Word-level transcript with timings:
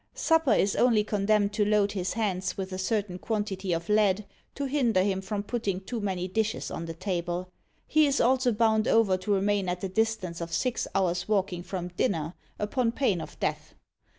Supper 0.15 0.53
is 0.53 0.75
only 0.75 1.03
condemned 1.03 1.53
to 1.53 1.63
load 1.63 1.91
his 1.91 2.13
hands 2.13 2.57
with 2.57 2.73
a 2.73 2.79
certain 2.79 3.19
quantity 3.19 3.71
of 3.71 3.87
lead, 3.87 4.25
to 4.55 4.65
hinder 4.65 5.03
him 5.03 5.21
from 5.21 5.43
putting 5.43 5.79
too 5.79 5.99
many 6.01 6.27
dishes 6.27 6.71
on 6.71 6.87
table: 6.87 7.49
he 7.85 8.07
is 8.07 8.19
also 8.19 8.51
bound 8.51 8.87
over 8.87 9.15
to 9.17 9.31
remain 9.35 9.69
at 9.69 9.81
the 9.81 9.87
distance 9.89 10.41
of 10.41 10.51
six 10.51 10.87
hours' 10.95 11.27
walking 11.27 11.61
from 11.61 11.89
Dinner 11.89 12.33
upon 12.57 12.93
pain 12.93 13.21
of 13.21 13.39
death. 13.39 13.75